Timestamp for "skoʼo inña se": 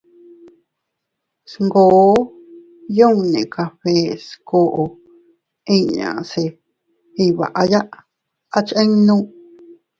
4.27-6.43